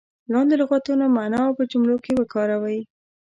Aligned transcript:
لاندې 0.33 0.55
لغتونه 0.61 1.05
معنا 1.15 1.39
او 1.47 1.51
په 1.59 1.63
جملو 1.71 1.97
کې 2.03 2.11
وکاروئ. 2.19 2.79